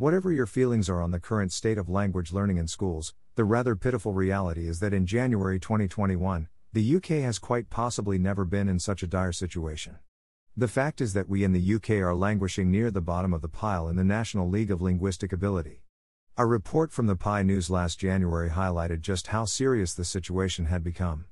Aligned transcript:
Whatever 0.00 0.32
your 0.32 0.46
feelings 0.46 0.88
are 0.88 1.02
on 1.02 1.10
the 1.10 1.20
current 1.20 1.52
state 1.52 1.76
of 1.76 1.90
language 1.90 2.32
learning 2.32 2.56
in 2.56 2.66
schools, 2.66 3.12
the 3.34 3.44
rather 3.44 3.76
pitiful 3.76 4.14
reality 4.14 4.66
is 4.66 4.80
that 4.80 4.94
in 4.94 5.04
January 5.04 5.60
2021, 5.60 6.48
the 6.72 6.96
UK 6.96 7.22
has 7.22 7.38
quite 7.38 7.68
possibly 7.68 8.16
never 8.16 8.46
been 8.46 8.66
in 8.66 8.78
such 8.78 9.02
a 9.02 9.06
dire 9.06 9.30
situation. 9.30 9.98
The 10.56 10.68
fact 10.68 11.02
is 11.02 11.12
that 11.12 11.28
we 11.28 11.44
in 11.44 11.52
the 11.52 11.74
UK 11.74 11.90
are 12.00 12.14
languishing 12.14 12.70
near 12.70 12.90
the 12.90 13.02
bottom 13.02 13.34
of 13.34 13.42
the 13.42 13.48
pile 13.50 13.88
in 13.88 13.96
the 13.96 14.02
National 14.02 14.48
League 14.48 14.70
of 14.70 14.80
Linguistic 14.80 15.34
Ability. 15.34 15.82
A 16.38 16.46
report 16.46 16.92
from 16.92 17.06
the 17.06 17.14
PI 17.14 17.42
News 17.42 17.68
last 17.68 17.98
January 17.98 18.48
highlighted 18.48 19.02
just 19.02 19.26
how 19.26 19.44
serious 19.44 19.92
the 19.92 20.06
situation 20.06 20.64
had 20.64 20.82
become. 20.82 21.26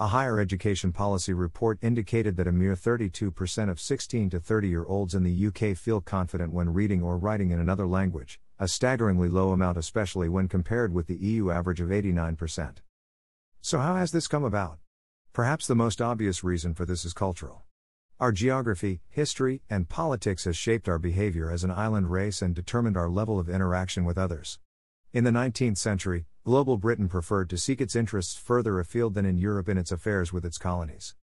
A 0.00 0.08
higher 0.08 0.40
education 0.40 0.90
policy 0.90 1.32
report 1.32 1.78
indicated 1.80 2.36
that 2.36 2.48
a 2.48 2.52
mere 2.52 2.74
32% 2.74 3.70
of 3.70 3.78
16 3.78 4.30
to 4.30 4.40
30 4.40 4.68
year 4.68 4.84
olds 4.84 5.14
in 5.14 5.22
the 5.22 5.46
UK 5.46 5.76
feel 5.76 6.00
confident 6.00 6.52
when 6.52 6.72
reading 6.72 7.00
or 7.00 7.16
writing 7.16 7.52
in 7.52 7.60
another 7.60 7.86
language, 7.86 8.40
a 8.58 8.66
staggeringly 8.66 9.28
low 9.28 9.52
amount, 9.52 9.78
especially 9.78 10.28
when 10.28 10.48
compared 10.48 10.92
with 10.92 11.06
the 11.06 11.14
EU 11.14 11.52
average 11.52 11.80
of 11.80 11.90
89%. 11.90 12.78
So, 13.60 13.78
how 13.78 13.94
has 13.94 14.10
this 14.10 14.26
come 14.26 14.42
about? 14.42 14.78
Perhaps 15.32 15.68
the 15.68 15.76
most 15.76 16.02
obvious 16.02 16.42
reason 16.42 16.74
for 16.74 16.84
this 16.84 17.04
is 17.04 17.12
cultural. 17.12 17.62
Our 18.18 18.32
geography, 18.32 19.00
history, 19.08 19.62
and 19.70 19.88
politics 19.88 20.42
has 20.42 20.56
shaped 20.56 20.88
our 20.88 20.98
behavior 20.98 21.52
as 21.52 21.62
an 21.62 21.70
island 21.70 22.10
race 22.10 22.42
and 22.42 22.52
determined 22.52 22.96
our 22.96 23.08
level 23.08 23.38
of 23.38 23.48
interaction 23.48 24.04
with 24.04 24.18
others. 24.18 24.58
In 25.12 25.22
the 25.22 25.30
19th 25.30 25.78
century, 25.78 26.26
global 26.44 26.76
Britain 26.76 27.08
preferred 27.08 27.48
to 27.48 27.56
seek 27.56 27.80
its 27.80 27.96
interests 27.96 28.36
further 28.36 28.78
afield 28.78 29.14
than 29.14 29.24
in 29.24 29.38
Europe 29.38 29.66
in 29.66 29.78
its 29.78 29.90
affairs 29.90 30.30
with 30.30 30.44
its 30.44 30.58
colonies. 30.58 31.14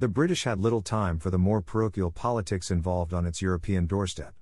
The 0.00 0.08
British 0.08 0.42
had 0.42 0.58
little 0.58 0.82
time 0.82 1.20
for 1.20 1.30
the 1.30 1.38
more 1.38 1.62
parochial 1.62 2.10
politics 2.10 2.72
involved 2.72 3.14
on 3.14 3.24
its 3.24 3.40
European 3.40 3.86
doorstep. 3.86 4.34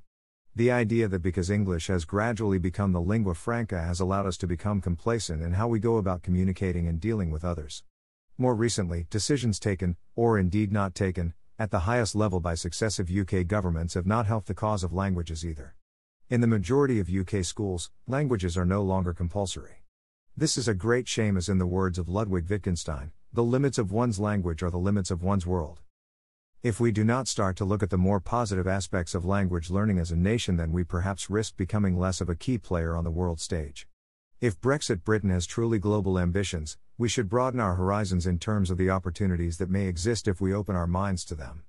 The 0.56 0.70
idea 0.70 1.06
that 1.06 1.20
because 1.20 1.50
English 1.50 1.88
has 1.88 2.06
gradually 2.06 2.56
become 2.56 2.92
the 2.92 3.00
lingua 3.02 3.34
franca 3.34 3.82
has 3.82 4.00
allowed 4.00 4.24
us 4.24 4.38
to 4.38 4.46
become 4.46 4.80
complacent 4.80 5.42
in 5.42 5.52
how 5.52 5.68
we 5.68 5.78
go 5.78 5.98
about 5.98 6.22
communicating 6.22 6.88
and 6.88 6.98
dealing 6.98 7.30
with 7.30 7.44
others. 7.44 7.82
More 8.38 8.54
recently, 8.54 9.06
decisions 9.10 9.58
taken, 9.58 9.96
or 10.16 10.38
indeed 10.38 10.72
not 10.72 10.94
taken, 10.94 11.34
at 11.58 11.70
the 11.70 11.80
highest 11.80 12.14
level 12.14 12.40
by 12.40 12.54
successive 12.54 13.10
UK 13.10 13.46
governments 13.46 13.92
have 13.92 14.06
not 14.06 14.24
helped 14.24 14.46
the 14.46 14.54
cause 14.54 14.82
of 14.82 14.94
languages 14.94 15.44
either. 15.44 15.74
In 16.30 16.40
the 16.40 16.46
majority 16.46 17.00
of 17.00 17.10
UK 17.10 17.44
schools, 17.44 17.90
languages 18.06 18.56
are 18.56 18.64
no 18.64 18.82
longer 18.82 19.12
compulsory. 19.12 19.81
This 20.34 20.56
is 20.56 20.66
a 20.66 20.72
great 20.72 21.08
shame, 21.08 21.36
as 21.36 21.50
in 21.50 21.58
the 21.58 21.66
words 21.66 21.98
of 21.98 22.08
Ludwig 22.08 22.48
Wittgenstein 22.48 23.12
the 23.34 23.44
limits 23.44 23.76
of 23.78 23.92
one's 23.92 24.18
language 24.18 24.62
are 24.62 24.70
the 24.70 24.78
limits 24.78 25.10
of 25.10 25.22
one's 25.22 25.46
world. 25.46 25.80
If 26.62 26.80
we 26.80 26.90
do 26.90 27.04
not 27.04 27.28
start 27.28 27.56
to 27.56 27.64
look 27.64 27.82
at 27.82 27.90
the 27.90 27.98
more 27.98 28.20
positive 28.20 28.66
aspects 28.66 29.14
of 29.14 29.24
language 29.24 29.70
learning 29.70 29.98
as 29.98 30.10
a 30.10 30.16
nation, 30.16 30.56
then 30.56 30.72
we 30.72 30.84
perhaps 30.84 31.30
risk 31.30 31.56
becoming 31.56 31.98
less 31.98 32.20
of 32.20 32.28
a 32.28 32.34
key 32.34 32.56
player 32.56 32.96
on 32.96 33.04
the 33.04 33.10
world 33.10 33.40
stage. 33.40 33.86
If 34.40 34.60
Brexit 34.60 35.04
Britain 35.04 35.30
has 35.30 35.46
truly 35.46 35.78
global 35.78 36.18
ambitions, 36.18 36.78
we 36.96 37.08
should 37.08 37.28
broaden 37.28 37.60
our 37.60 37.74
horizons 37.74 38.26
in 38.26 38.38
terms 38.38 38.70
of 38.70 38.78
the 38.78 38.90
opportunities 38.90 39.58
that 39.58 39.70
may 39.70 39.86
exist 39.86 40.28
if 40.28 40.40
we 40.40 40.54
open 40.54 40.76
our 40.76 40.86
minds 40.86 41.24
to 41.26 41.34
them. 41.34 41.64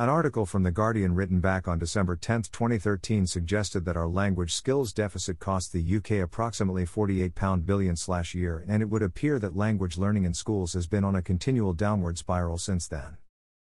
An 0.00 0.08
article 0.08 0.46
from 0.46 0.62
The 0.62 0.70
Guardian 0.70 1.16
written 1.16 1.40
back 1.40 1.66
on 1.66 1.80
December 1.80 2.14
10, 2.14 2.42
2013 2.52 3.26
suggested 3.26 3.84
that 3.84 3.96
our 3.96 4.06
language 4.06 4.54
skills 4.54 4.92
deficit 4.92 5.40
cost 5.40 5.72
the 5.72 5.96
UK 5.96 6.22
approximately 6.22 6.84
£48 6.84 7.66
billion 7.66 7.96
slash 7.96 8.32
year 8.32 8.64
and 8.68 8.80
it 8.80 8.88
would 8.88 9.02
appear 9.02 9.40
that 9.40 9.56
language 9.56 9.98
learning 9.98 10.22
in 10.22 10.34
schools 10.34 10.74
has 10.74 10.86
been 10.86 11.02
on 11.02 11.16
a 11.16 11.20
continual 11.20 11.72
downward 11.72 12.16
spiral 12.16 12.58
since 12.58 12.86
then. 12.86 13.16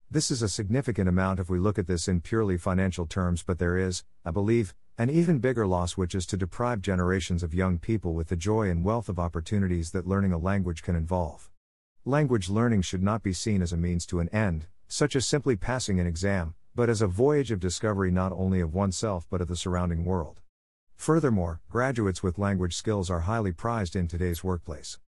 This 0.10 0.32
is 0.32 0.42
a 0.42 0.48
significant 0.48 1.10
amount 1.10 1.42
if 1.42 1.50
we 1.50 1.60
look 1.60 1.78
at 1.78 1.88
this 1.88 2.08
in 2.08 2.22
purely 2.22 2.56
financial 2.56 3.06
terms 3.06 3.44
but 3.44 3.60
there 3.60 3.78
is, 3.78 4.06
I 4.24 4.32
believe, 4.32 4.74
an 4.98 5.10
even 5.10 5.40
bigger 5.40 5.68
loss 5.68 5.98
which 5.98 6.16
is 6.16 6.26
to 6.28 6.38
deprive 6.38 6.82
generations 6.82 7.44
of 7.44 7.54
young 7.54 7.78
people 7.78 8.14
with 8.14 8.30
the 8.30 8.38
joy 8.38 8.70
and 8.70 8.86
wealth 8.86 9.10
of 9.10 9.20
opportunities 9.20 9.92
that 9.92 10.08
learning 10.08 10.32
a 10.32 10.38
language 10.38 10.82
can 10.82 10.96
involve. 10.96 11.50
Language 12.06 12.50
learning 12.50 12.84
should 12.84 13.04
not 13.04 13.22
be 13.22 13.34
seen 13.34 13.62
as 13.62 13.74
a 13.74 13.78
means 13.78 14.06
to 14.06 14.22
an 14.22 14.30
end, 14.30 14.68
such 14.92 15.16
as 15.16 15.26
simply 15.26 15.56
passing 15.56 16.02
an 16.02 16.06
exam, 16.06 16.54
but 16.76 16.90
as 16.90 17.02
a 17.02 17.08
voyage 17.08 17.50
of 17.50 17.62
discovery 17.62 18.12
not 18.12 18.34
only 18.34 18.60
of 18.60 18.74
oneself 18.74 19.26
but 19.30 19.40
of 19.40 19.48
the 19.48 19.56
surrounding 19.56 20.04
world. 20.04 20.42
Furthermore, 20.98 21.62
graduates 21.70 22.22
with 22.22 22.38
language 22.38 22.76
skills 22.76 23.10
are 23.10 23.22
highly 23.22 23.52
prized 23.52 23.96
in 23.96 24.08
today's 24.08 24.44
workplace. 24.44 25.00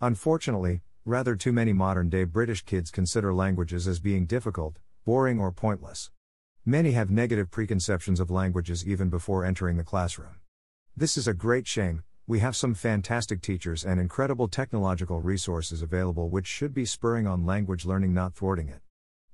Unfortunately, 0.00 0.80
rather 1.04 1.36
too 1.36 1.52
many 1.52 1.72
modern 1.72 2.08
day 2.08 2.24
British 2.24 2.64
kids 2.64 2.90
consider 2.90 3.34
languages 3.34 3.86
as 3.86 4.00
being 4.00 4.24
difficult, 4.24 4.78
boring, 5.04 5.38
or 5.38 5.52
pointless. 5.52 6.10
Many 6.64 6.92
have 6.92 7.10
negative 7.10 7.50
preconceptions 7.50 8.18
of 8.18 8.30
languages 8.30 8.86
even 8.86 9.10
before 9.10 9.44
entering 9.44 9.76
the 9.76 9.84
classroom. 9.84 10.36
This 10.96 11.16
is 11.16 11.28
a 11.28 11.34
great 11.34 11.66
shame, 11.66 12.04
we 12.26 12.38
have 12.38 12.54
some 12.54 12.74
fantastic 12.74 13.42
teachers 13.42 13.84
and 13.84 14.00
incredible 14.00 14.48
technological 14.48 15.20
resources 15.20 15.82
available 15.82 16.30
which 16.30 16.46
should 16.46 16.72
be 16.72 16.84
spurring 16.84 17.26
on 17.26 17.44
language 17.46 17.84
learning, 17.84 18.14
not 18.14 18.34
thwarting 18.34 18.68
it. 18.68 18.81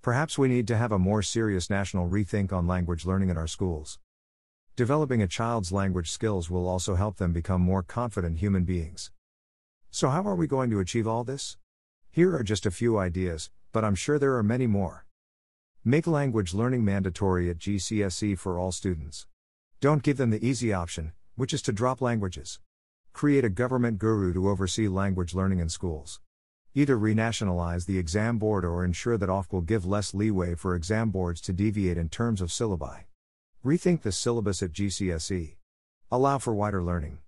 Perhaps 0.08 0.38
we 0.38 0.48
need 0.48 0.66
to 0.69 0.76
have 0.78 0.91
a 0.91 0.98
more 0.98 1.20
serious 1.20 1.69
national 1.69 2.08
rethink 2.08 2.50
on 2.50 2.66
language 2.66 3.04
learning 3.04 3.28
in 3.28 3.36
our 3.36 3.46
schools. 3.46 3.98
Developing 4.74 5.20
a 5.20 5.26
child's 5.26 5.70
language 5.70 6.10
skills 6.10 6.48
will 6.48 6.66
also 6.66 6.94
help 6.94 7.19
them 7.19 7.34
become 7.34 7.60
more 7.60 7.82
confident 7.82 8.38
human 8.38 8.64
beings. 8.64 9.10
So, 9.91 10.08
how 10.08 10.22
are 10.22 10.34
we 10.34 10.46
going 10.46 10.70
to 10.70 10.80
achieve 10.80 11.06
all 11.06 11.24
this? 11.24 11.58
Here 12.10 12.34
are 12.34 12.42
just 12.42 12.64
a 12.64 12.70
few 12.70 12.96
ideas, 12.96 13.50
but 13.70 13.84
I'm 13.84 13.94
sure 13.94 14.19
there 14.19 14.36
are 14.36 14.42
many 14.42 14.66
more. 14.66 15.04
Make 15.84 16.06
language 16.06 16.54
learning 16.54 16.86
mandatory 16.86 17.50
at 17.50 17.58
GCSE 17.58 18.38
for 18.38 18.58
all 18.58 18.72
students. 18.72 19.26
Don't 19.82 20.02
give 20.02 20.16
them 20.16 20.30
the 20.30 20.42
easy 20.42 20.72
option, 20.72 21.12
which 21.36 21.52
is 21.52 21.60
to 21.60 21.70
drop 21.70 22.00
languages. 22.00 22.60
Create 23.12 23.44
a 23.44 23.50
government 23.50 23.98
guru 23.98 24.32
to 24.32 24.48
oversee 24.48 24.88
language 24.88 25.34
learning 25.34 25.58
in 25.58 25.69
schools. 25.69 26.19
Either 26.78 26.96
renationalize 26.96 27.86
the 27.86 27.98
exam 27.98 28.38
board 28.38 28.64
or 28.64 28.84
ensure 28.84 29.18
that 29.18 29.28
Ofqual 29.28 29.66
give 29.66 29.84
less 29.84 30.14
leeway 30.14 30.54
for 30.54 30.76
exam 30.76 31.10
boards 31.10 31.40
to 31.40 31.52
deviate 31.52 31.98
in 31.98 32.08
terms 32.08 32.40
of 32.40 32.50
syllabi. 32.50 33.00
Rethink 33.64 34.02
the 34.02 34.12
syllabus 34.12 34.62
at 34.62 34.70
GCSE. 34.70 35.56
Allow 36.12 36.38
for 36.38 36.54
wider 36.54 36.80
learning. 36.80 37.18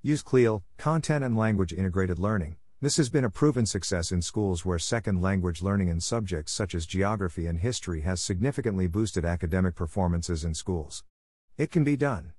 Use 0.00 0.22
CLIL, 0.22 0.64
content 0.78 1.22
and 1.22 1.36
language 1.36 1.70
integrated 1.70 2.18
learning. 2.18 2.56
This 2.80 2.96
has 2.96 3.10
been 3.10 3.26
a 3.26 3.28
proven 3.28 3.66
success 3.66 4.10
in 4.10 4.22
schools 4.22 4.64
where 4.64 4.78
second 4.78 5.20
language 5.20 5.60
learning 5.60 5.88
in 5.88 6.00
subjects 6.00 6.52
such 6.52 6.74
as 6.74 6.86
geography 6.86 7.46
and 7.46 7.58
history 7.58 8.00
has 8.00 8.22
significantly 8.22 8.86
boosted 8.86 9.26
academic 9.26 9.74
performances 9.74 10.46
in 10.46 10.54
schools. 10.54 11.04
It 11.58 11.70
can 11.70 11.84
be 11.84 11.98
done. 11.98 12.32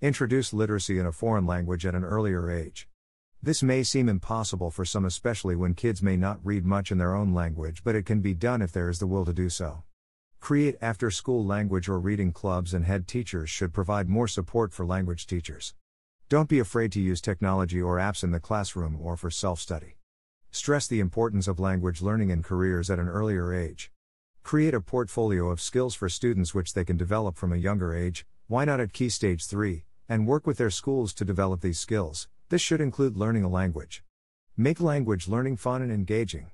Introduce 0.00 0.54
literacy 0.54 0.98
in 0.98 1.04
a 1.04 1.12
foreign 1.12 1.44
language 1.44 1.84
at 1.84 1.94
an 1.94 2.04
earlier 2.04 2.50
age. 2.50 2.88
This 3.42 3.62
may 3.62 3.82
seem 3.82 4.08
impossible 4.08 4.70
for 4.70 4.84
some, 4.84 5.04
especially 5.04 5.54
when 5.56 5.74
kids 5.74 6.02
may 6.02 6.16
not 6.16 6.40
read 6.42 6.64
much 6.64 6.90
in 6.90 6.98
their 6.98 7.14
own 7.14 7.32
language, 7.32 7.84
but 7.84 7.94
it 7.94 8.06
can 8.06 8.20
be 8.20 8.34
done 8.34 8.62
if 8.62 8.72
there 8.72 8.88
is 8.88 8.98
the 8.98 9.06
will 9.06 9.24
to 9.24 9.32
do 9.32 9.48
so. 9.48 9.84
Create 10.40 10.76
after 10.80 11.10
school 11.10 11.44
language 11.44 11.88
or 11.88 11.98
reading 11.98 12.32
clubs, 12.32 12.74
and 12.74 12.84
head 12.84 13.06
teachers 13.06 13.50
should 13.50 13.72
provide 13.72 14.08
more 14.08 14.28
support 14.28 14.72
for 14.72 14.86
language 14.86 15.26
teachers. 15.26 15.74
Don't 16.28 16.48
be 16.48 16.58
afraid 16.58 16.90
to 16.92 17.00
use 17.00 17.20
technology 17.20 17.80
or 17.80 17.98
apps 17.98 18.24
in 18.24 18.32
the 18.32 18.40
classroom 18.40 18.98
or 19.00 19.16
for 19.16 19.30
self 19.30 19.60
study. 19.60 19.96
Stress 20.50 20.86
the 20.86 21.00
importance 21.00 21.46
of 21.46 21.60
language 21.60 22.02
learning 22.02 22.30
in 22.30 22.42
careers 22.42 22.90
at 22.90 22.98
an 22.98 23.08
earlier 23.08 23.54
age. 23.54 23.92
Create 24.42 24.74
a 24.74 24.80
portfolio 24.80 25.50
of 25.50 25.60
skills 25.60 25.94
for 25.94 26.08
students 26.08 26.54
which 26.54 26.74
they 26.74 26.84
can 26.84 26.96
develop 26.96 27.36
from 27.36 27.52
a 27.52 27.56
younger 27.56 27.94
age, 27.94 28.26
why 28.48 28.64
not 28.64 28.80
at 28.80 28.92
Key 28.92 29.08
Stage 29.08 29.44
3, 29.46 29.84
and 30.08 30.26
work 30.26 30.46
with 30.46 30.56
their 30.56 30.70
schools 30.70 31.12
to 31.14 31.24
develop 31.24 31.60
these 31.60 31.78
skills, 31.78 32.28
this 32.48 32.62
should 32.62 32.80
include 32.80 33.16
learning 33.16 33.42
a 33.42 33.48
language. 33.48 34.04
Make 34.56 34.80
language 34.80 35.26
learning 35.26 35.56
fun 35.56 35.82
and 35.82 35.90
engaging. 35.90 36.50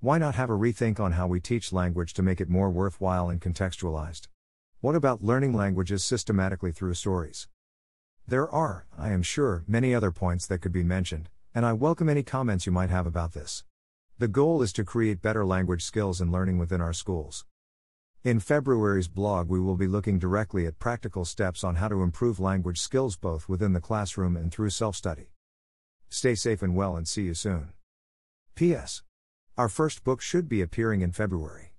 Why 0.00 0.18
not 0.18 0.34
have 0.34 0.50
a 0.50 0.54
rethink 0.54 0.98
on 0.98 1.12
how 1.12 1.28
we 1.28 1.38
teach 1.38 1.72
language 1.72 2.12
to 2.14 2.22
make 2.22 2.40
it 2.40 2.48
more 2.48 2.70
worthwhile 2.70 3.30
and 3.30 3.40
contextualized? 3.40 4.26
What 4.80 4.96
about 4.96 5.22
learning 5.22 5.52
languages 5.54 6.02
systematically 6.02 6.72
through 6.72 6.94
stories? 6.94 7.46
There 8.26 8.50
are, 8.50 8.86
I 8.96 9.10
am 9.10 9.22
sure, 9.22 9.64
many 9.68 9.94
other 9.94 10.10
points 10.10 10.46
that 10.48 10.58
could 10.58 10.72
be 10.72 10.82
mentioned, 10.82 11.30
and 11.54 11.64
I 11.64 11.72
welcome 11.72 12.08
any 12.08 12.24
comments 12.24 12.66
you 12.66 12.72
might 12.72 12.90
have 12.90 13.06
about 13.06 13.32
this. 13.32 13.64
The 14.18 14.28
goal 14.28 14.60
is 14.62 14.72
to 14.72 14.84
create 14.84 15.22
better 15.22 15.46
language 15.46 15.84
skills 15.84 16.20
and 16.20 16.32
learning 16.32 16.58
within 16.58 16.80
our 16.80 16.92
schools. 16.92 17.44
In 18.28 18.40
February's 18.40 19.08
blog, 19.08 19.48
we 19.48 19.58
will 19.58 19.74
be 19.74 19.86
looking 19.86 20.18
directly 20.18 20.66
at 20.66 20.78
practical 20.78 21.24
steps 21.24 21.64
on 21.64 21.76
how 21.76 21.88
to 21.88 22.02
improve 22.02 22.38
language 22.38 22.78
skills 22.78 23.16
both 23.16 23.48
within 23.48 23.72
the 23.72 23.80
classroom 23.80 24.36
and 24.36 24.52
through 24.52 24.68
self 24.68 24.96
study. 24.96 25.30
Stay 26.10 26.34
safe 26.34 26.60
and 26.60 26.76
well, 26.76 26.94
and 26.94 27.08
see 27.08 27.22
you 27.22 27.32
soon. 27.32 27.72
P.S. 28.54 29.02
Our 29.56 29.70
first 29.70 30.04
book 30.04 30.20
should 30.20 30.46
be 30.46 30.60
appearing 30.60 31.00
in 31.00 31.12
February. 31.12 31.72